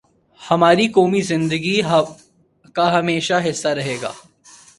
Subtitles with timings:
[0.41, 1.81] ہماری قومی زندگی
[2.75, 3.97] کا ہمیشہ حصہ رہا ہے۔